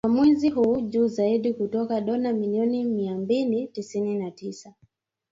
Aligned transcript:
kwa 0.05 0.13
mwezi 0.13 0.49
huu 0.49 0.81
juu 0.81 1.07
zaidi 1.07 1.53
kutoka 1.53 2.01
dola 2.01 2.33
milioni 2.33 2.83
mia 2.85 3.15
mbili 3.17 3.67
tisini 3.67 4.15
na 4.17 4.31
tisa 4.31 4.73